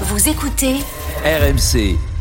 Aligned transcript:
Vous 0.00 0.28
écoutez 0.28 0.80
RMC. 1.24 2.13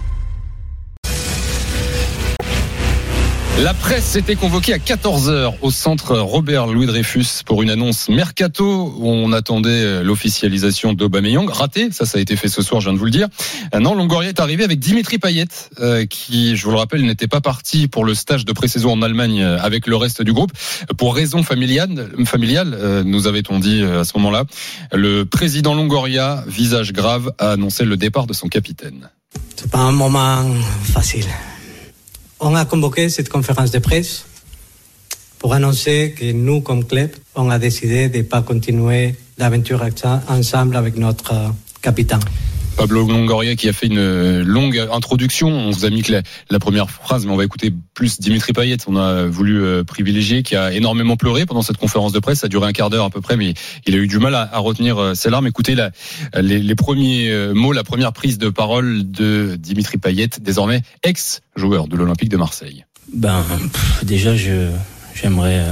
La 3.62 3.74
presse 3.76 4.16
était 4.16 4.36
convoquée 4.36 4.74
à 4.74 4.78
14h 4.78 5.54
au 5.62 5.70
centre 5.70 6.18
Robert 6.18 6.66
Louis 6.66 6.88
Dreyfus 6.88 7.44
pour 7.46 7.62
une 7.62 7.70
annonce 7.70 8.10
mercato 8.10 8.94
où 8.98 9.07
on 9.07 9.32
attendait 9.32 10.04
l'officialisation 10.04 10.94
d'Aubameyang. 10.94 11.48
Raté, 11.50 11.92
ça 11.92 12.05
ça 12.05 12.18
a 12.18 12.21
été 12.21 12.36
fait 12.36 12.47
ce 12.47 12.63
soir, 12.63 12.81
je 12.81 12.88
viens 12.88 12.94
de 12.94 12.97
vous 12.97 13.05
le 13.05 13.12
dire. 13.12 13.27
Euh, 13.76 13.80
non, 13.80 13.94
Longoria 13.94 14.30
est 14.30 14.39
arrivé 14.39 14.63
avec 14.63 14.80
Dimitri 14.80 15.20
Payet 15.20 15.45
euh, 15.80 16.05
qui, 16.08 16.55
je 16.55 16.66
vous 16.66 16.71
le 16.71 16.77
rappelle, 16.77 17.05
n'était 17.05 17.27
pas 17.27 17.41
parti 17.41 17.88
pour 17.88 18.05
le 18.05 18.16
stage 18.16 18.44
de 18.44 18.52
pré-saison 18.54 18.91
en 18.91 19.02
Allemagne 19.04 19.41
euh, 19.41 19.59
avec 19.62 19.85
le 19.85 19.95
reste 19.98 20.23
du 20.23 20.34
groupe 20.34 20.52
pour 20.98 21.16
raison 21.16 21.44
familiale, 21.44 22.09
familiale 22.26 23.04
nous 23.05 23.27
avait-on 23.27 23.59
dit 23.59 23.84
à 23.84 24.04
ce 24.04 24.17
moment-là. 24.17 24.45
Le 24.91 25.23
président 25.26 25.76
Longoria, 25.76 26.44
visage 26.48 26.91
grave, 26.91 27.31
a 27.38 27.52
annoncé 27.52 27.85
le 27.85 27.98
départ 27.98 28.26
de 28.26 28.34
son 28.34 28.48
capitaine. 28.48 29.09
C'est 29.55 29.70
pas 29.70 29.80
un 29.80 29.91
moment 29.91 30.44
facile. 30.84 31.27
On 32.45 32.55
a 32.55 32.65
convoqué 32.65 33.07
cette 33.07 33.29
conférence 33.29 33.71
de 33.71 33.79
presse 33.79 34.25
pour 35.39 35.53
annoncer 35.53 36.13
que 36.17 36.33
nous, 36.33 36.59
comme 36.59 36.83
club, 36.83 37.09
on 37.35 37.49
a 37.49 37.57
décidé 37.57 38.09
de 38.09 38.17
ne 38.17 38.23
pas 38.23 38.41
continuer 38.41 39.16
l'aventure 39.38 39.81
ensemble 40.27 40.75
avec 40.75 40.97
notre 40.97 41.33
capitaine. 41.81 42.19
Pablo 42.76 43.08
Longoria 43.08 43.55
qui 43.55 43.70
a 43.70 43.73
fait 43.73 43.88
une 43.88 44.41
longue 44.41 44.77
introduction. 44.91 45.48
On 45.48 45.72
vous 45.72 45.86
a 45.86 45.90
mis 45.90 46.02
que 46.02 46.22
la, 46.50 46.59
première 46.59 46.90
phrase, 46.90 47.26
mais 47.26 47.31
on 47.31 47.36
va 47.36 47.45
écouter 47.45 47.73
plus 47.94 48.20
Dimitri 48.20 48.54
Payet. 48.54 48.77
On 48.88 48.95
a 48.95 49.26
voulu 49.26 49.62
euh, 49.62 49.84
privilégier, 49.84 50.44
qui 50.44 50.55
a 50.55 50.72
énormément 50.73 51.16
pleuré 51.16 51.45
pendant 51.45 51.62
cette 51.62 51.78
conférence 51.78 52.12
de 52.12 52.20
presse. 52.20 52.40
Ça 52.40 52.45
a 52.45 52.50
duré 52.50 52.67
un 52.67 52.72
quart 52.72 52.90
d'heure 52.90 53.05
à 53.05 53.09
peu 53.09 53.22
près, 53.22 53.38
mais 53.38 53.54
il 53.86 53.95
a 53.95 53.98
eu 53.98 54.08
du 54.08 54.20
mal 54.20 54.36
à, 54.36 54.58
retenir 54.58 54.98
euh, 54.98 55.14
ses 55.14 55.30
larmes. 55.30 55.48
Écoutez 55.48 55.76
la, 55.76 55.91
les, 56.41 56.76
premiers 56.76 57.30
euh, 57.30 57.54
mots, 57.54 57.73
la 57.73 57.84
première 57.84 58.14
prise 58.14 58.38
de 58.38 58.50
parole 58.50 59.09
de 59.09 59.55
Dimitri 59.55 59.98
Payet, 59.98 60.30
désormais 60.42 60.81
ex-joueur 61.03 61.88
de 61.88 61.95
l'Olympique 61.95 62.30
de 62.30 62.38
Marseille. 62.38 62.86
Ben, 63.14 63.44
déjà, 64.03 64.36
je, 64.36 64.69
j'aimerais 65.14 65.64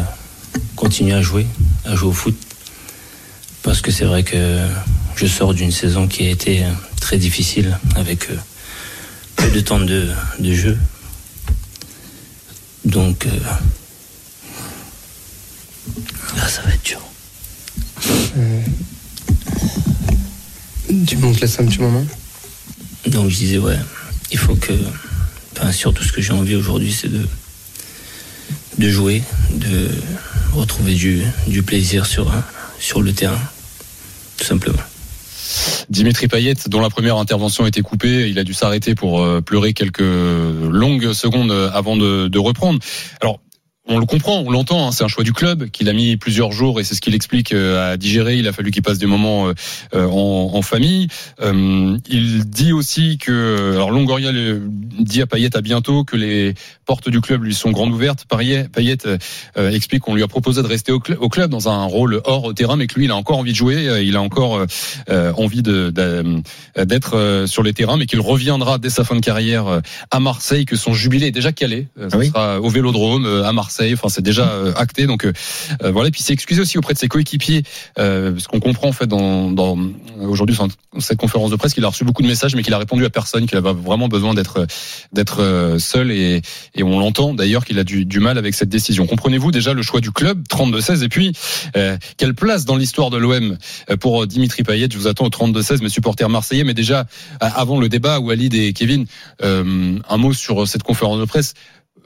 continuer 0.75 1.14
à 1.14 1.22
jouer, 1.22 1.47
à 1.86 1.95
jouer 1.95 2.09
au 2.09 2.14
foot. 2.14 2.36
Parce 3.64 3.81
que 3.81 3.92
c'est 3.92 4.06
vrai 4.06 4.23
que 4.23 4.67
je 5.16 5.28
sors 5.28 5.54
d'une 5.54 5.72
saison 5.72 6.08
qui 6.08 6.26
a 6.26 6.30
été 6.30 6.64
très 7.00 7.17
difficile 7.17 7.78
avec 7.95 8.28
peu 9.36 9.50
de 9.50 9.59
temps 9.59 9.80
de, 9.80 10.09
de 10.40 10.53
jeu. 10.53 10.78
Donc 12.86 13.28
euh, 13.28 13.30
là, 16.36 16.48
ça 16.48 16.62
va 16.64 16.73
être 16.73 16.84
dur. 16.84 17.00
Euh, 18.38 18.62
tu 21.06 21.18
m'en 21.18 21.31
laisses 21.31 21.59
un 21.59 21.66
petit 21.66 21.80
moment? 21.80 22.06
Donc 23.08 23.30
je 23.30 23.38
disais, 23.38 23.58
ouais, 23.58 23.80
il 24.31 24.38
faut 24.38 24.56
que. 24.56 24.73
Enfin, 25.56 25.72
surtout 25.72 26.03
ce 26.03 26.12
que 26.12 26.22
j'ai 26.22 26.34
envie 26.34 26.56
aujourd'hui, 26.56 26.92
c'est 26.92 27.09
de, 27.12 27.28
de 28.80 28.90
jouer, 28.90 29.22
de 29.52 29.90
retrouver 30.53 30.96
du, 30.96 31.22
du 31.48 31.62
plaisir 31.62 32.06
sur, 32.06 32.31
sur 32.82 33.02
le 33.02 33.14
terrain, 33.14 33.40
tout 34.38 34.46
simplement. 34.46 34.82
Dimitri 35.90 36.28
Payet, 36.28 36.56
dont 36.68 36.82
la 36.82 36.90
première 36.90 37.18
intervention 37.18 37.66
a 37.66 37.68
été 37.68 37.82
coupée, 37.82 38.30
il 38.30 38.40
a 38.40 38.44
dû 38.44 38.54
s'arrêter 38.54 38.96
pour 38.96 39.26
pleurer 39.44 39.74
quelques 39.74 40.00
longues 40.00 41.14
secondes 41.14 41.52
avant 41.52 41.96
de, 41.96 42.38
reprendre. 42.40 42.80
Alors, 43.22 43.40
on 43.88 44.00
le 44.00 44.06
comprend, 44.06 44.40
on 44.40 44.50
l'entend, 44.50 44.88
hein, 44.88 44.92
c'est 44.92 45.04
un 45.04 45.09
choix 45.09 45.24
du 45.24 45.34
club 45.34 45.70
qu'il 45.70 45.90
a 45.90 45.94
mis 45.94 46.16
plusieurs 46.16 46.52
jours 46.52 46.80
et 46.80 46.84
c'est 46.84 46.96
ce 46.96 47.02
qu'il 47.02 47.14
explique 47.14 47.54
à 47.54 47.98
digérer. 47.98 48.38
Il 48.38 48.48
a 48.48 48.54
fallu 48.54 48.72
qu'il 48.72 48.84
passe 48.84 48.98
des 48.98 49.06
moments 49.06 49.52
en, 49.94 50.62
famille. 50.62 51.08
Euh, 51.42 51.98
il 52.08 52.46
dit 52.46 52.72
aussi 52.72 53.18
que, 53.18 53.74
alors 53.74 53.92
Longoria 53.92 54.32
dit 55.03 55.21
à 55.21 55.27
Payet 55.27 55.55
à 55.55 55.61
bientôt 55.61 56.03
que 56.03 56.16
les 56.16 56.53
portes 56.85 57.09
du 57.09 57.21
club 57.21 57.44
lui 57.44 57.53
sont 57.53 57.71
grandes 57.71 57.91
ouvertes. 57.94 58.25
Payet, 58.30 58.67
Payet 58.69 58.97
euh, 59.05 59.72
explique 59.72 60.03
qu'on 60.03 60.16
lui 60.16 60.23
a 60.23 60.28
proposé 60.28 60.62
de 60.62 60.67
rester 60.67 60.91
au, 60.91 61.00
cl 61.00 61.17
au, 61.19 61.29
club 61.29 61.50
dans 61.50 61.69
un 61.69 61.84
rôle 61.85 62.22
hors 62.25 62.53
terrain, 62.53 62.75
mais 62.75 62.88
que 62.88 62.95
lui 62.95 63.06
il 63.06 63.11
a 63.11 63.16
encore 63.16 63.38
envie 63.38 63.51
de 63.51 63.57
jouer, 63.57 64.03
il 64.03 64.16
a 64.16 64.22
encore 64.22 64.66
euh, 65.09 65.34
envie 65.34 65.63
d'être 65.63 67.45
sur 67.47 67.63
les 67.63 67.73
terrains, 67.73 67.97
mais 67.97 68.06
qu'il 68.06 68.22
reviendra 68.22 68.78
dès 68.78 68.90
sa 68.90 69.03
fin 69.03 69.16
de 69.16 69.22
carrière 69.22 69.81
à 70.11 70.19
Marseille, 70.19 70.66
que 70.66 70.75
son 70.75 70.94
jubilé 70.94 71.28
est 71.28 71.31
déjà 71.31 71.51
calé. 71.51 71.88
Ça 72.09 72.17
oui. 72.17 72.28
sera 72.28 72.59
au 72.59 72.69
Vélodrome 72.69 73.25
à 73.25 73.51
Marseille. 73.53 73.94
Enfin, 73.94 74.09
c'est 74.09 74.22
déjà 74.22 74.50
euh, 74.50 74.73
acté. 74.75 75.07
Donc 75.07 75.25
euh, 75.25 75.34
voilà. 75.91 76.09
Et 76.09 76.11
puis 76.11 76.22
c'est 76.22 76.34
excusé 76.34 76.61
aussi 76.61 76.78
auprès 76.78 76.94
de 76.94 77.00
ses 77.00 77.07
coéquipiers, 77.07 77.63
euh, 78.00 78.31
parce 78.31 78.47
qu'on 78.47 78.59
comprend 78.59 78.90
en 78.90 78.91
fait 78.91 79.07
dans, 79.07 79.51
dans 79.51 79.78
aujourd'hui 80.19 80.56
dans 80.56 80.67
cette 81.00 81.17
conférence 81.17 81.51
de 81.51 81.56
presse 81.56 81.73
qu'il 81.73 81.85
a 81.85 81.88
reçu 81.88 82.03
beaucoup 82.03 82.22
de 82.22 82.28
messages, 82.28 82.56
mais 82.56 82.63
qu'il 82.63 82.73
a 82.73 82.78
répondu 82.78 83.06
à 83.06 83.09
personne, 83.09 83.45
qu'il 83.45 83.57
avait 83.57 83.73
vraiment 83.73 84.07
besoin 84.07 84.34
d'être 84.34 84.66
d'être 85.13 85.78
seul 85.79 86.12
et, 86.12 86.41
on 86.81 87.00
l'entend 87.00 87.34
d'ailleurs 87.34 87.66
qu'il 87.66 87.79
a 87.79 87.84
du, 87.84 88.19
mal 88.19 88.38
avec 88.38 88.53
cette 88.53 88.69
décision. 88.69 89.07
Comprenez-vous 89.07 89.52
déjà 89.52 89.74
le 89.74 89.81
choix 89.81 90.00
du 90.00 90.12
club 90.12 90.44
32-16 90.50 91.03
et 91.03 91.09
puis 91.09 91.34
euh, 91.75 91.97
quelle 92.18 92.34
place 92.34 92.66
dans 92.66 92.75
l'histoire 92.75 93.09
de 93.09 93.18
l'OM 93.18 93.57
pour 94.00 94.28
Dimitri 94.28 94.63
Payet 94.63 94.88
Je 94.91 94.97
vous 94.97 95.07
attends 95.07 95.25
au 95.25 95.29
32-16, 95.29 95.81
mes 95.81 95.90
supporters 95.90 96.29
marseillais. 96.29 96.63
Mais 96.63 96.74
déjà 96.74 97.06
avant 97.40 97.79
le 97.79 97.90
débat, 97.90 98.19
Walid 98.19 98.53
et 98.53 98.74
Kevin, 98.74 99.06
euh, 99.44 99.97
un 100.07 100.18
mot 100.18 100.34
sur 100.34 100.68
cette 100.68 100.84
conférence 100.84 101.19
de 101.19 101.25
presse 101.25 101.53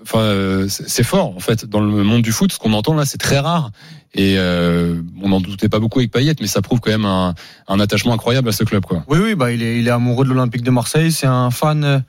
enfin 0.05 0.65
c'est 0.67 1.03
fort 1.03 1.35
en 1.35 1.39
fait 1.39 1.65
dans 1.65 1.81
le 1.81 2.03
monde 2.03 2.21
du 2.21 2.31
foot 2.31 2.51
ce 2.51 2.59
qu'on 2.59 2.73
entend 2.73 2.93
là 2.93 3.05
c'est 3.05 3.17
très 3.17 3.39
rare 3.39 3.71
et 4.13 4.35
euh, 4.37 5.01
on 5.21 5.29
n'en 5.29 5.41
doutait 5.41 5.67
pas 5.67 5.79
beaucoup 5.79 5.99
avec 5.99 6.11
Payet 6.11 6.35
mais 6.39 6.47
ça 6.47 6.61
prouve 6.61 6.79
quand 6.79 6.91
même 6.91 7.05
un, 7.05 7.33
un, 7.67 7.79
attachement 7.79 8.13
incroyable 8.13 8.47
à 8.49 8.51
ce 8.51 8.63
club 8.63 8.85
quoi. 8.85 9.03
Oui 9.07 9.19
oui 9.21 9.35
bah 9.35 9.51
il 9.51 9.63
est 9.63 9.79
il 9.79 9.87
est 9.87 9.91
amoureux 9.91 10.23
de 10.23 10.29
l'Olympique 10.29 10.63
de 10.63 10.71
Marseille 10.71 11.11
c'est 11.11 11.27
un 11.27 11.49
fan 11.51 12.03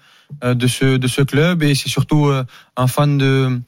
de 0.45 0.67
ce 0.67 0.97
de 0.97 1.09
ce 1.09 1.23
club 1.23 1.63
et 1.63 1.75
c'est 1.75 1.89
surtout 1.89 2.31
un 2.77 2.87
fan 2.87 3.19
de 3.19 3.61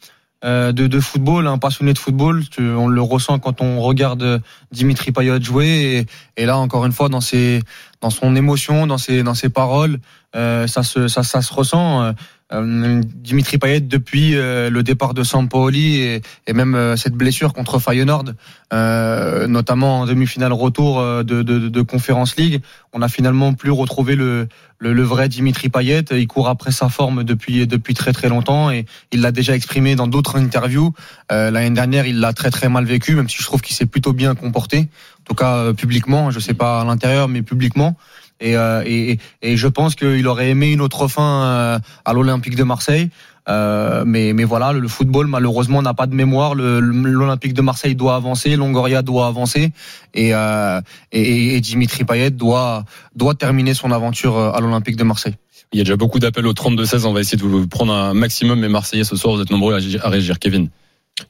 de, 0.44 0.70
de, 0.70 1.00
football, 1.00 1.48
un 1.48 1.58
passionné 1.58 1.92
de 1.92 1.98
football. 1.98 2.44
On 2.58 2.86
le 2.86 3.02
ressent 3.02 3.40
quand 3.40 3.60
on 3.60 3.80
regarde 3.80 4.40
Dimitri 4.70 5.10
Payet 5.10 5.42
jouer. 5.42 6.06
Et, 6.36 6.42
et 6.42 6.46
là, 6.46 6.58
encore 6.58 6.86
une 6.86 6.92
fois, 6.92 7.08
dans 7.08 7.20
ses, 7.20 7.60
dans 8.00 8.10
son 8.10 8.36
émotion, 8.36 8.86
dans 8.86 8.98
ses, 8.98 9.24
dans 9.24 9.34
ses 9.34 9.48
paroles, 9.48 9.98
euh, 10.36 10.68
ça 10.68 10.84
se, 10.84 11.08
ça, 11.08 11.24
ça 11.24 11.42
se 11.42 11.52
ressent. 11.52 12.14
Euh, 12.50 13.03
Dimitri 13.04 13.59
Payet 13.59 13.81
depuis 13.81 14.34
euh, 14.34 14.70
le 14.70 14.82
départ 14.82 15.12
de 15.12 15.22
Sampoli 15.22 15.97
et, 15.97 16.22
et 16.47 16.54
même 16.54 16.75
euh, 16.75 16.97
cette 16.97 17.12
blessure 17.12 17.53
contre 17.53 17.78
Feyenoord, 17.78 18.32
notamment 18.72 20.00
en 20.00 20.06
demi-finale 20.06 20.53
retour 20.53 21.03
de, 21.03 21.22
de, 21.22 21.42
de, 21.42 21.82
Conference 21.82 22.37
League, 22.37 22.62
on 22.92 23.03
a 23.03 23.08
finalement 23.08 23.54
plus 23.54 23.70
retrouvé 23.70 24.14
le, 24.14 24.48
le, 24.78 24.92
le, 24.92 25.03
vrai 25.03 25.28
Dimitri 25.28 25.69
Payet. 25.69 26.04
Il 26.10 26.26
court 26.26 26.48
après 26.48 26.70
sa 26.70 26.88
forme 26.88 27.25
depuis 27.25 27.66
depuis 27.66 27.94
très 27.94 28.12
très 28.12 28.28
longtemps 28.28 28.70
et 28.70 28.84
il 29.12 29.20
l'a 29.20 29.32
déjà 29.32 29.54
exprimé 29.54 29.94
dans 29.94 30.06
d'autres 30.06 30.37
interviews. 30.37 30.92
L'année 31.31 31.70
dernière, 31.70 32.06
il 32.06 32.20
l'a 32.20 32.34
très 32.34 32.50
très 32.50 32.69
mal 32.69 32.84
vécu, 32.84 33.14
même 33.14 33.28
si 33.28 33.38
je 33.38 33.44
trouve 33.44 33.62
qu'il 33.62 33.75
s'est 33.75 33.87
plutôt 33.87 34.12
bien 34.12 34.34
comporté, 34.34 34.81
en 34.81 35.25
tout 35.25 35.34
cas 35.34 35.72
publiquement. 35.72 36.31
Je 36.31 36.38
sais 36.38 36.54
pas 36.54 36.82
à 36.82 36.84
l'intérieur, 36.84 37.28
mais 37.28 37.41
publiquement. 37.41 37.97
Et, 38.41 38.56
euh, 38.56 38.82
et, 38.87 39.19
et, 39.43 39.56
je 39.56 39.66
pense 39.66 39.94
qu'il 39.94 40.26
aurait 40.28 40.50
aimé 40.50 40.71
une 40.72 40.81
autre 40.81 41.09
fin 41.09 41.43
euh, 41.43 41.78
à 42.04 42.12
l'Olympique 42.12 42.56
de 42.56 42.65
Marseille. 42.65 43.10
Euh, 43.49 44.04
mais, 44.06 44.32
mais 44.34 44.44
voilà, 44.44 44.72
le, 44.72 44.88
football 44.88 45.26
malheureusement 45.26 45.81
n'a 45.81 45.94
pas 45.94 46.06
de 46.06 46.15
mémoire. 46.15 46.54
L'Olympique 46.54 47.54
de 47.54 47.62
Marseille 47.62 47.94
doit 47.94 48.15
avancer, 48.15 48.56
Longoria 48.56 49.03
doit 49.03 49.26
avancer, 49.26 49.72
et, 50.15 50.34
euh, 50.34 50.81
et, 51.12 51.56
et, 51.56 51.60
Dimitri 51.60 52.04
Payet 52.04 52.31
doit 52.31 52.84
doit 53.16 53.34
terminer 53.34 53.72
son 53.75 53.91
aventure 53.91 54.38
à 54.38 54.60
l'Olympique 54.60 54.97
de 54.97 55.05
Marseille. 55.05 55.34
Il 55.72 55.78
y 55.78 55.81
a 55.81 55.84
déjà 55.84 55.97
beaucoup 55.97 56.19
d'appels 56.19 56.47
au 56.47 56.53
32-16. 56.53 57.06
On 57.06 57.12
va 57.12 57.20
essayer 57.20 57.38
de 57.38 57.43
vous 57.43 57.66
prendre 57.66 57.93
un 57.93 58.15
maximum. 58.15 58.60
Mais 58.60 58.69
Marseillais 58.69 59.05
ce 59.05 59.16
soir, 59.16 59.34
vous 59.34 59.43
êtes 59.43 59.50
nombreux 59.50 59.75
à 59.75 60.09
réagir. 60.09 60.38
Kevin. 60.38 60.69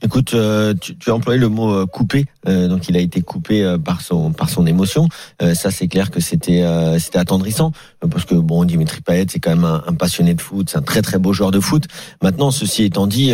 Écoute, 0.03 0.34
euh, 0.34 0.75
tu, 0.75 0.97
tu, 0.97 1.10
as 1.10 1.15
employé 1.15 1.41
le 1.41 1.49
mot 1.49 1.72
euh, 1.72 1.87
coupé, 1.87 2.26
euh, 2.47 2.69
donc 2.69 2.88
il 2.88 2.97
a 2.97 3.00
été 3.00 3.22
coupé 3.22 3.65
euh, 3.65 3.78
par 3.78 4.03
son 4.03 4.32
par 4.32 4.50
son 4.50 4.66
émotion. 4.66 5.09
Euh, 5.41 5.54
ça, 5.54 5.71
c'est 5.71 5.88
clair 5.88 6.10
que 6.10 6.21
c'était 6.21 6.65
c'était 6.99 7.19
attendrissant 7.19 7.72
parce 8.10 8.25
que 8.25 8.34
bon, 8.34 8.65
Dimitri 8.65 9.01
Payet, 9.01 9.27
c'est 9.30 9.41
quand 9.41 9.51
même 9.51 9.65
un, 9.65 9.83
un, 9.86 9.95
passionné 9.95 10.34
de 10.34 10.41
foot, 10.41 10.68
c'est 10.71 10.78
un 10.78 10.83
très 10.83 11.03
très 11.03 11.18
beau 11.18 11.33
joueur 11.33 11.51
de 11.51 11.60
foot. 11.60 11.84
Maintenant, 12.22 12.51
ceci 12.51 12.84
étant 12.84 13.07
dit, 13.07 13.33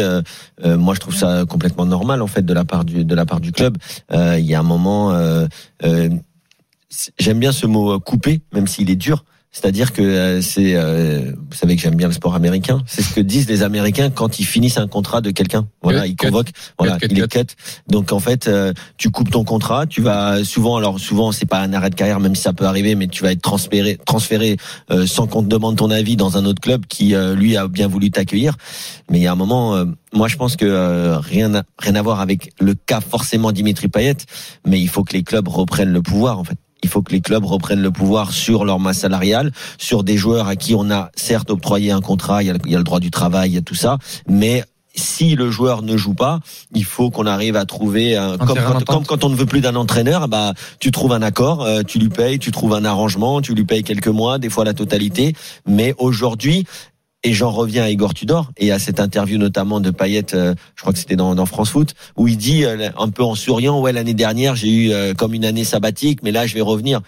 moi 0.64 0.94
je 0.94 1.00
trouve 1.00 1.14
ça 1.14 1.44
complètement 1.49 1.87
normal 1.87 2.23
en 2.23 2.26
fait 2.26 2.43
de 2.43 2.55
la 2.55 2.64
part 2.64 2.84
du 2.84 3.05
de 3.05 3.14
la 3.14 3.26
part 3.26 3.40
du 3.40 3.52
club. 3.52 3.76
Il 4.12 4.44
y 4.44 4.55
a 4.55 4.61
un 4.61 4.64
moment, 4.64 5.12
j'aime 5.82 7.38
bien 7.38 7.52
ce 7.52 7.67
mot 7.67 7.99
coupé, 7.99 8.43
même 8.52 8.67
s'il 8.67 8.90
est 8.90 8.96
dur. 8.96 9.25
C'est-à-dire 9.55 9.93
que 9.93 10.03
euh, 10.03 10.43
c'est, 10.43 10.75
euh, 10.75 11.31
vous 11.33 11.56
savez 11.56 11.77
que 11.77 11.83
j'aime 11.83 11.95
bien 11.95 12.09
le 12.09 12.12
sport 12.12 12.35
américain. 12.35 12.83
C'est 12.87 13.03
ce 13.03 13.15
que 13.15 13.21
disent 13.21 13.49
les 13.49 13.62
Américains 13.62 14.11
quand 14.11 14.41
ils 14.41 14.45
finissent 14.45 14.79
un 14.79 14.89
contrat 14.89 15.21
de 15.21 15.31
quelqu'un. 15.31 15.69
Voilà, 15.81 16.09
ils 16.09 16.17
convoquent. 16.17 16.51
Voilà, 16.77 16.99
il 17.09 17.21
est 17.21 17.29
cut. 17.29 17.55
Donc 17.87 18.11
en 18.11 18.19
fait, 18.19 18.49
euh, 18.49 18.73
tu 18.97 19.11
coupes 19.11 19.31
ton 19.31 19.45
contrat. 19.45 19.87
Tu 19.87 20.03
vas 20.03 20.43
souvent, 20.43 20.77
alors 20.77 20.99
souvent 20.99 21.31
c'est 21.31 21.47
pas 21.47 21.61
un 21.61 21.73
arrêt 21.73 21.91
de 21.91 21.95
carrière, 21.95 22.19
même 22.19 22.35
si 22.35 22.43
ça 22.43 22.53
peut 22.53 22.65
arriver, 22.65 22.97
mais 22.97 23.06
tu 23.06 23.23
vas 23.23 23.31
être 23.31 23.43
transféré, 23.43 23.97
transféré 24.05 24.56
sans 25.06 25.29
qu'on 25.29 25.43
te 25.45 25.49
demande 25.49 25.77
ton 25.77 25.91
avis 25.91 26.17
dans 26.17 26.37
un 26.37 26.45
autre 26.47 26.61
club 26.61 26.87
qui 26.87 27.15
lui 27.37 27.56
a 27.56 27.69
bien 27.69 27.87
voulu 27.87 28.11
t'accueillir. 28.11 28.56
Mais 29.09 29.21
il 29.21 29.23
y 29.23 29.29
a 29.29 29.33
un 29.33 29.37
moment, 29.37 29.85
moi 30.12 30.27
je 30.27 30.37
pense 30.37 30.56
que 30.56 31.17
rien, 31.17 31.62
rien 31.79 31.95
à 31.95 32.03
voir 32.03 32.21
avec 32.21 32.53
le 32.59 32.75
cas 32.75 33.01
forcément 33.01 33.53
Dimitri 33.53 33.87
Payet, 33.87 34.17
mais 34.67 34.81
il 34.81 34.89
faut 34.89 35.05
que 35.05 35.12
les 35.12 35.23
clubs 35.23 35.47
reprennent 35.47 35.93
le 35.93 36.03
pouvoir 36.03 36.41
en 36.41 36.45
fait 36.45 36.59
il 36.84 36.88
faut 36.88 37.02
que 37.02 37.12
les 37.12 37.20
clubs 37.20 37.44
reprennent 37.44 37.82
le 37.82 37.90
pouvoir 37.90 38.31
sur 38.31 38.64
leur 38.64 38.78
masse 38.78 38.98
salariale, 38.98 39.50
sur 39.78 40.04
des 40.04 40.16
joueurs 40.16 40.46
à 40.46 40.54
qui 40.54 40.75
on 40.75 40.90
a 40.90 41.10
certes 41.16 41.50
octroyé 41.50 41.90
un 41.90 42.00
contrat, 42.00 42.42
il 42.42 42.46
y 42.46 42.50
a, 42.50 42.54
il 42.64 42.70
y 42.70 42.75
a 42.75 42.78
le 42.78 42.84
droit 42.84 43.00
du 43.00 43.10
travail, 43.10 43.50
il 43.50 43.54
y 43.54 43.58
a 43.58 43.62
tout 43.62 43.75
ça, 43.75 43.98
mais 44.28 44.64
si 44.94 45.34
le 45.34 45.50
joueur 45.50 45.82
ne 45.82 45.96
joue 45.96 46.14
pas, 46.14 46.40
il 46.72 46.84
faut 46.84 47.10
qu'on 47.10 47.26
arrive 47.26 47.56
à 47.56 47.64
trouver 47.64 48.16
un, 48.16 48.36
comme, 48.36 48.58
quand, 48.58 48.84
comme, 48.84 49.06
quand, 49.06 49.25
on 49.25 49.28
ne 49.28 49.34
veut 49.34 49.46
plus 49.46 49.60
d'un 49.60 49.75
entraîneur, 49.75 50.28
bah 50.28 50.52
tu 50.78 50.90
trouves 50.92 51.12
un 51.12 51.22
accord, 51.22 51.62
euh, 51.62 51.82
tu 51.82 51.98
lui 51.98 52.10
payes, 52.10 52.38
tu 52.38 52.52
trouves 52.52 52.75
un 52.75 52.84
arrangement, 52.84 53.40
tu 53.40 53.54
lui 53.54 53.64
payes 53.64 53.82
quelques 53.82 54.08
mois, 54.08 54.38
des 54.38 54.50
fois 54.50 54.64
la 54.64 54.75
totalité. 54.75 55.34
Mais 55.66 55.94
aujourd'hui, 55.98 56.64
et 57.25 57.32
j'en 57.32 57.50
reviens 57.50 57.85
à 57.85 57.91
Igor 57.91 58.15
Tudor 58.15 58.53
et 58.56 58.71
à 58.71 58.79
cette 58.79 59.00
interview 59.00 59.38
notamment 59.38 59.81
de 59.81 59.91
Payet, 59.91 60.35
euh, 60.35 60.55
je 60.76 60.82
crois 60.82 60.93
que 60.93 60.99
c'était 60.99 61.17
dans, 61.17 61.35
dans, 61.35 61.47
France 61.47 61.71
Foot, 61.71 61.94
où 62.17 62.29
il 62.29 62.37
dit 62.37 62.65
euh, 62.65 62.91
un 62.97 63.09
peu 63.09 63.25
en 63.25 63.35
souriant, 63.35 63.81
ouais 63.81 63.93
l'année 63.93 64.15
dernière 64.15 64.55
j'ai 64.55 64.71
eu 64.71 65.15
comme 65.17 65.35
une 65.35 65.44
année 65.44 65.65
sabbatique, 65.65 66.23
mais 66.23 66.31
là 66.31 66.47
je 66.47 66.55
vais 66.55 66.61
revenir. 66.61 67.00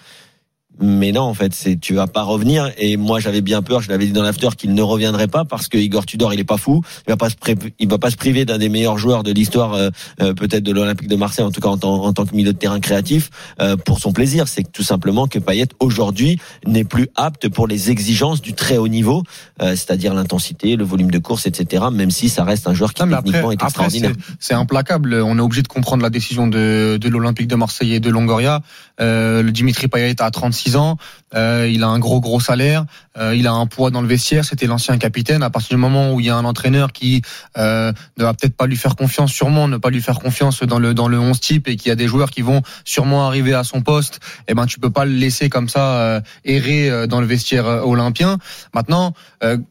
Mais 0.80 1.12
non, 1.12 1.22
en 1.22 1.34
fait, 1.34 1.54
c'est 1.54 1.80
tu 1.80 1.94
vas 1.94 2.06
pas 2.06 2.22
revenir. 2.22 2.70
Et 2.76 2.96
moi, 2.96 3.18
j'avais 3.18 3.40
bien 3.40 3.62
peur. 3.62 3.80
Je 3.80 3.88
l'avais 3.88 4.06
dit 4.06 4.12
dans 4.12 4.22
l'after 4.22 4.48
qu'il 4.56 4.74
ne 4.74 4.82
reviendrait 4.82 5.28
pas 5.28 5.44
parce 5.44 5.68
que 5.68 5.78
Igor 5.78 6.04
Tudor, 6.04 6.34
il 6.34 6.40
est 6.40 6.44
pas 6.44 6.58
fou. 6.58 6.82
Il 7.06 7.10
va 7.10 7.16
pas 7.16 7.30
se 7.30 7.36
il 7.78 7.88
va 7.88 7.98
pas 7.98 8.10
se 8.10 8.16
priver 8.16 8.44
d'un 8.44 8.58
des 8.58 8.68
meilleurs 8.68 8.98
joueurs 8.98 9.22
de 9.22 9.32
l'histoire, 9.32 9.74
euh, 9.74 9.90
euh, 10.20 10.34
peut-être 10.34 10.62
de 10.62 10.72
l'Olympique 10.72 11.08
de 11.08 11.16
Marseille, 11.16 11.44
en 11.44 11.50
tout 11.50 11.60
cas 11.60 11.68
en, 11.68 11.78
en, 11.82 12.12
tant 12.12 12.26
que 12.26 12.34
milieu 12.34 12.52
de 12.52 12.58
terrain 12.58 12.80
créatif, 12.80 13.30
euh, 13.60 13.76
pour 13.76 14.00
son 14.00 14.12
plaisir. 14.12 14.48
C'est 14.48 14.70
tout 14.70 14.82
simplement 14.82 15.28
que 15.28 15.38
Payet 15.38 15.68
aujourd'hui 15.80 16.38
n'est 16.66 16.84
plus 16.84 17.08
apte 17.14 17.48
pour 17.48 17.66
les 17.66 17.90
exigences 17.90 18.42
du 18.42 18.52
très 18.52 18.76
haut 18.76 18.88
niveau, 18.88 19.22
c'est-à-dire 19.60 20.14
l'intensité, 20.14 20.76
le 20.76 20.84
volume 20.84 21.10
de 21.10 21.18
course, 21.18 21.46
etc. 21.46 21.84
Même 21.92 22.10
si 22.10 22.28
ça 22.28 22.44
reste 22.44 22.68
un 22.68 22.74
joueur 22.74 22.92
qui 22.92 23.02
techniquement 23.02 23.50
est 23.50 23.62
extraordinaire. 23.62 24.12
C'est 24.38 24.54
implacable. 24.54 25.14
On 25.14 25.38
est 25.38 25.40
obligé 25.40 25.62
de 25.62 25.68
comprendre 25.68 26.02
la 26.02 26.10
décision 26.10 26.46
de, 26.46 26.98
de 27.00 27.08
l'Olympique 27.08 27.48
de 27.48 27.56
Marseille 27.56 27.94
et 27.94 28.00
de 28.00 28.10
Longoria. 28.10 28.60
le 28.98 29.50
Dimitri 29.50 29.88
Payet 29.88 30.20
a 30.20 30.30
36 30.30 30.65
ans, 30.74 30.96
euh, 31.34 31.70
il 31.72 31.82
a 31.82 31.88
un 31.88 31.98
gros 31.98 32.20
gros 32.20 32.40
salaire, 32.40 32.84
euh, 33.18 33.34
il 33.34 33.46
a 33.46 33.52
un 33.52 33.66
poids 33.66 33.90
dans 33.90 34.00
le 34.00 34.08
vestiaire, 34.08 34.44
c'était 34.44 34.66
l'ancien 34.66 34.96
capitaine. 34.96 35.42
À 35.42 35.50
partir 35.50 35.76
du 35.76 35.80
moment 35.80 36.12
où 36.12 36.20
il 36.20 36.26
y 36.26 36.30
a 36.30 36.36
un 36.36 36.44
entraîneur 36.44 36.92
qui 36.92 37.22
euh, 37.58 37.92
ne 38.16 38.24
va 38.24 38.32
peut-être 38.32 38.56
pas 38.56 38.66
lui 38.66 38.76
faire 38.76 38.96
confiance, 38.96 39.32
sûrement 39.32 39.68
ne 39.68 39.76
pas 39.76 39.90
lui 39.90 40.00
faire 40.00 40.18
confiance 40.18 40.62
dans 40.62 40.78
le 40.78 40.94
dans 40.94 41.08
le 41.08 41.18
11 41.18 41.38
type 41.38 41.68
et 41.68 41.76
qu'il 41.76 41.90
y 41.90 41.92
a 41.92 41.94
des 41.94 42.08
joueurs 42.08 42.30
qui 42.30 42.42
vont 42.42 42.62
sûrement 42.84 43.26
arriver 43.26 43.54
à 43.54 43.64
son 43.64 43.82
poste, 43.82 44.20
eh 44.48 44.54
ben 44.54 44.66
tu 44.66 44.80
peux 44.80 44.90
pas 44.90 45.04
le 45.04 45.12
laisser 45.12 45.48
comme 45.48 45.68
ça 45.68 46.22
errer 46.44 47.06
dans 47.06 47.20
le 47.20 47.26
vestiaire 47.26 47.66
olympien. 47.86 48.38
Maintenant, 48.74 49.12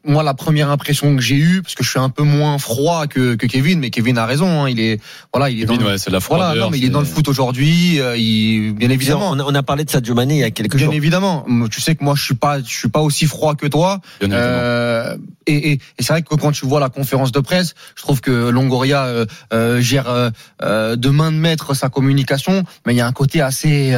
moi 0.04 0.22
la 0.22 0.34
première 0.34 0.70
impression 0.70 1.16
que 1.16 1.22
j'ai 1.22 1.36
eue, 1.36 1.62
parce 1.62 1.74
que 1.74 1.84
je 1.84 1.90
suis 1.90 1.98
un 1.98 2.10
peu 2.10 2.22
moins 2.22 2.58
froid 2.58 3.06
que, 3.06 3.34
que 3.34 3.46
Kevin, 3.46 3.80
mais 3.80 3.90
Kevin 3.90 4.18
a 4.18 4.26
raison, 4.26 4.64
hein, 4.64 4.68
il 4.68 4.80
est 4.80 5.00
voilà, 5.32 5.50
il 5.50 5.58
est 5.58 5.66
Kevin, 5.66 5.78
dans 5.78 5.86
ouais, 5.86 5.96
la 6.08 6.18
voilà, 6.18 6.54
non, 6.54 6.70
mais 6.70 6.78
il 6.78 6.84
est 6.84 6.90
dans 6.90 7.00
le 7.00 7.06
foot 7.06 7.28
aujourd'hui, 7.28 8.00
il 8.16 8.72
bien 8.74 8.90
évidemment. 8.90 9.30
On 9.30 9.54
a, 9.54 9.62
parlé 9.62 9.84
de 9.84 9.90
Sadio 9.90 10.14
Mané 10.14 10.34
il 10.34 10.40
y 10.40 10.44
a 10.44 10.50
quelques 10.50 10.76
Bien 10.88 10.96
évidemment. 10.96 11.46
Tu 11.70 11.80
sais 11.80 11.94
que 11.94 12.04
moi, 12.04 12.14
je 12.16 12.22
suis 12.22 12.34
pas, 12.34 12.60
je 12.60 12.74
suis 12.74 12.88
pas 12.88 13.00
aussi 13.00 13.26
froid 13.26 13.54
que 13.54 13.66
toi. 13.66 14.00
Euh, 14.22 15.16
et, 15.46 15.72
et, 15.72 15.72
et 15.72 16.02
c'est 16.02 16.12
vrai 16.12 16.22
que 16.22 16.34
quand 16.34 16.52
tu 16.52 16.66
vois 16.66 16.80
la 16.80 16.88
conférence 16.88 17.32
de 17.32 17.40
presse, 17.40 17.74
je 17.94 18.02
trouve 18.02 18.20
que 18.20 18.48
Longoria 18.48 19.04
euh, 19.04 19.26
euh, 19.52 19.80
gère 19.80 20.30
euh, 20.62 20.96
de 20.96 21.08
main 21.10 21.32
de 21.32 21.36
maître 21.36 21.74
sa 21.74 21.88
communication, 21.88 22.64
mais 22.84 22.94
il 22.94 22.96
y 22.96 23.00
a 23.00 23.06
un 23.06 23.12
côté 23.12 23.40
assez. 23.40 23.94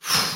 Pff, 0.00 0.33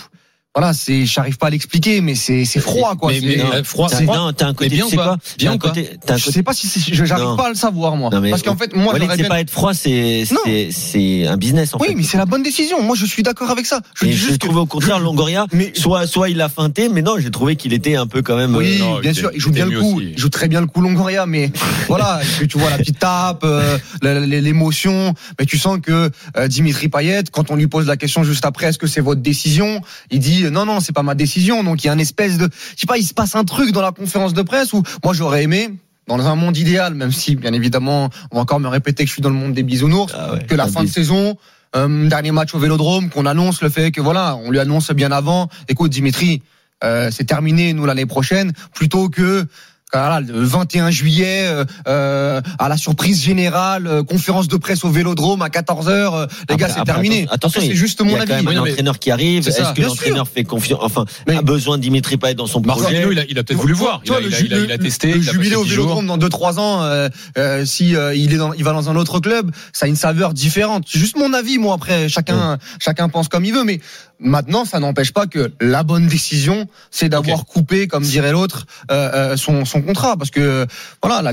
voilà, 0.59 0.73
c'est, 0.73 1.07
j'arrive 1.07 1.39
pas 1.39 1.47
à 1.47 1.51
l'expliquer, 1.51 2.01
mais 2.01 2.17
c'est, 2.17 2.45
c'est 2.45 2.59
froid, 2.59 2.97
quoi. 2.97 3.13
Mais, 3.13 3.21
mais 3.21 3.63
froid, 3.63 3.89
c'est 3.89 4.05
non, 4.05 4.33
t'as 4.33 4.49
un 4.49 4.55
côté, 4.55 4.71
bien 4.71 4.87
tu 4.87 4.91
sais 4.91 4.97
quoi 4.97 5.17
Bien 5.39 5.53
un 5.53 5.59
côté, 5.59 5.89
t'as 6.05 6.15
un 6.15 6.17
côté... 6.17 6.27
Je 6.27 6.33
sais 6.33 6.43
pas 6.43 6.53
si 6.53 6.67
c'est, 6.67 6.81
j'arrive 6.95 7.37
pas 7.37 7.47
à 7.47 7.49
le 7.51 7.55
savoir, 7.55 7.95
moi. 7.95 8.11
Non, 8.13 8.21
mais 8.21 8.31
Parce 8.31 8.43
qu'en 8.43 8.57
fait, 8.57 8.75
moi, 8.75 8.93
c'est 8.99 9.19
bien... 9.19 9.29
pas 9.29 9.39
être 9.39 9.53
froid, 9.53 9.73
c'est, 9.73 10.25
c'est, 10.25 10.71
c'est 10.73 11.29
un 11.29 11.37
business, 11.37 11.75
en 11.75 11.79
oui, 11.79 11.87
fait. 11.87 11.95
mais 11.95 12.03
c'est 12.03 12.19
la 12.19 12.27
bonne 12.27 12.43
décision. 12.43 12.83
Moi, 12.83 12.97
je 12.97 13.07
suis 13.07 13.23
d'accord 13.23 13.51
avec 13.51 13.67
ça. 13.67 13.83
Je, 13.95 14.11
je 14.11 14.35
trouve 14.35 14.57
au 14.57 14.67
contraire 14.67 14.99
Longoria, 14.99 15.47
mais... 15.53 15.71
soit, 15.77 16.09
soit 16.09 16.29
il 16.29 16.41
a 16.41 16.49
feinté, 16.49 16.89
mais 16.89 17.03
non, 17.03 17.21
j'ai 17.21 17.31
trouvé 17.31 17.55
qu'il 17.55 17.73
était 17.73 17.95
un 17.95 18.09
peu 18.09 18.23
quand 18.23 18.37
même. 18.37 18.57
Oui, 18.57 18.81
euh, 18.83 19.01
bien 19.01 19.15
sûr, 19.15 19.31
il 19.33 19.41
joue 19.41 19.53
bien 19.53 19.67
le 19.67 19.79
coup, 19.79 20.01
il 20.01 20.19
joue 20.19 20.29
très 20.29 20.49
bien 20.49 20.61
le 20.61 20.67
coup 20.67 20.81
Longoria, 20.81 21.25
mais 21.27 21.53
voilà, 21.87 22.21
tu 22.49 22.59
vois 22.59 22.71
la 22.71 22.79
petite 22.79 22.99
tape, 22.99 23.45
euh, 23.45 23.79
l'émotion, 24.03 25.15
mais 25.39 25.47
tu 25.47 25.57
sens 25.57 25.79
que 25.81 26.11
euh, 26.37 26.49
Dimitri 26.49 26.89
Payet, 26.89 27.23
quand 27.31 27.53
on 27.53 27.55
lui 27.55 27.69
pose 27.69 27.87
la 27.87 27.97
question 27.97 28.25
juste 28.25 28.45
après, 28.45 28.67
est-ce 28.67 28.79
que 28.79 28.89
c'est 28.89 29.01
votre 29.01 29.21
décision, 29.21 29.83
il 30.11 30.19
dit 30.19 30.48
non, 30.51 30.67
non, 30.67 30.81
c'est 30.81 30.93
pas 30.93 31.03
ma 31.03 31.15
décision 31.15 31.63
donc 31.63 31.85
il 31.85 31.87
y 31.87 31.91
a 31.91 31.93
une 31.93 32.01
espèce 32.01 32.39
de, 32.39 32.49
je 32.75 32.81
sais 32.81 32.87
pas, 32.87 32.99
il 32.99 33.05
se 33.05 33.15
passe 33.15 33.35
un 33.35 33.45
truc 33.45 33.73
dans 33.73 33.83
la 33.83 33.93
conférence 33.93 34.35
de 34.35 34.43
presse 34.43 34.73
où 34.73 34.83
moi 35.05 35.13
j'aurais 35.15 35.43
aimé 35.43 35.71
dans 36.07 36.27
un 36.27 36.35
monde 36.35 36.57
idéal, 36.57 36.95
même 36.95 37.13
si 37.13 37.37
bien 37.37 37.53
évidemment 37.53 38.11
on 38.31 38.37
va 38.37 38.43
encore 38.43 38.61
me 38.61 38.69
répéter 38.69 39.05
que 39.05 39.09
je 39.09 39.15
suis 39.15 39.23
dans 39.23 39.31
le 39.31 39.37
monde 39.37 39.53
des 39.53 39.63
bisounours, 39.63 40.13
ah 40.15 40.39
que 40.49 40.55
la 40.55 40.67
fin 40.67 40.83
de 40.83 40.89
saison, 40.89 41.37
euh, 41.77 42.09
dernier 42.09 42.33
match 42.33 42.55
au 42.55 42.59
Vélodrome, 42.59 43.11
qu'on 43.11 43.27
annonce 43.27 43.63
le 43.63 43.69
fait 43.69 43.91
que 43.91 44.01
voilà, 44.01 44.37
on 44.37 44.51
lui 44.51 44.59
annonce 44.59 44.91
bien 44.93 45.13
avant. 45.13 45.49
Écoute 45.69 45.93
Dimitri, 45.93 46.43
euh, 46.83 47.11
c'est 47.13 47.25
terminé 47.25 47.73
nous 47.75 47.85
l'année 47.85 48.07
prochaine, 48.07 48.53
plutôt 48.75 49.09
que 49.09 49.47
voilà, 49.93 50.21
le 50.21 50.45
21 50.45 50.91
juillet, 50.91 51.47
euh, 51.47 51.65
euh, 51.87 52.41
à 52.59 52.69
la 52.69 52.77
surprise 52.77 53.23
générale, 53.23 53.87
euh, 53.87 54.03
conférence 54.03 54.47
de 54.49 54.57
presse 54.57 54.85
au 54.85 54.91
Vélodrome 54.91 55.41
à 55.43 55.49
14 55.49 55.89
h 55.89 56.29
les 56.51 56.57
gars, 56.57 56.69
c'est 56.69 56.85
terminé. 56.85 57.27
Attention, 57.31 57.61
c'est 57.61 57.75
juste 57.75 58.03
mon 58.03 58.15
avis. 58.15 58.25
Il 58.25 58.29
y 58.29 58.33
a 58.33 58.43
quand 58.43 58.51
même 58.51 58.59
un 58.59 58.71
entraîneur 58.71 58.99
qui 58.99 59.11
arrive. 59.11 59.49
Est-ce 59.49 59.73
que 59.73 59.83
l'entraîneur 59.83 60.29
fait 60.29 60.45
confiance 60.45 60.81
Enfin, 60.83 61.05
mais, 61.27 61.37
a 61.37 61.43
besoin 61.43 61.79
de 61.79 61.83
Dimitri 61.83 62.17
Payet 62.17 62.35
dans 62.35 62.47
son 62.47 62.61
projet? 62.61 62.81
Marcelino, 62.81 63.13
il 63.13 63.19
a, 63.19 63.25
il 63.29 63.39
a 63.39 63.45
peut-être 63.45 63.61
voulu 63.61 63.73
voir. 63.73 64.03
Il, 64.05 64.13
a, 64.13 64.21
il, 64.21 64.35
a, 64.35 64.41
il, 64.41 64.55
a, 64.55 64.59
il 64.59 64.73
a, 64.73 64.79
testé. 64.79 65.13
Le 65.13 65.21
jubilé 65.23 65.57
au 65.57 65.65
Vélodrome 65.65 66.07
dans 66.07 66.19
2-3 66.19 66.59
ans, 66.59 66.83
euh, 66.83 67.09
euh, 67.39 67.65
si 67.65 67.91
il 67.91 68.33
est 68.33 68.37
dans, 68.37 68.53
il 68.53 68.65
va 68.65 68.73
dans 68.73 68.91
un 68.91 68.97
autre 68.97 69.21
club, 69.21 69.51
ça 69.73 69.87
a 69.87 69.89
une 69.89 69.97
saveur 69.97 70.35
différente. 70.35 70.85
C'est 70.87 70.99
juste 70.99 71.17
mon 71.17 71.33
avis, 71.33 71.59
moi. 71.59 71.75
Après, 71.75 72.09
chacun, 72.09 72.59
chacun 72.79 73.09
pense 73.09 73.29
comme 73.29 73.45
il 73.45 73.55
veut, 73.55 73.65
mais 73.65 73.81
Maintenant, 74.21 74.65
ça 74.65 74.81
n'empêche 74.81 75.13
pas 75.13 75.27
que 75.27 75.53
la 75.61 75.85
bonne 75.85 76.09
décision, 76.09 76.67
c'est 76.91 77.09
d'avoir 77.09 77.45
coupé, 77.45 77.87
comme 77.87 78.03
dirait 78.03 78.33
l'autre, 78.33 78.67
euh, 78.91 79.35
euh, 79.35 79.37
son, 79.37 79.65
contrat, 79.83 80.17
parce 80.17 80.31
que 80.31 80.67
voilà, 81.03 81.23
la, 81.23 81.33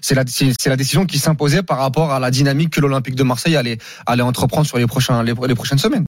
c'est 0.00 0.14
la 0.14 0.76
décision 0.76 1.06
qui 1.06 1.18
s'imposait 1.18 1.62
par 1.62 1.78
rapport 1.78 2.12
à 2.12 2.20
la 2.20 2.30
dynamique 2.30 2.70
que 2.70 2.80
l'Olympique 2.80 3.14
de 3.14 3.22
Marseille 3.22 3.56
allait, 3.56 3.78
allait 4.06 4.22
entreprendre 4.22 4.66
sur 4.66 4.78
les 4.78 4.86
prochains, 4.86 5.22
les 5.22 5.34
prochaines 5.54 5.78
semaines. 5.78 5.98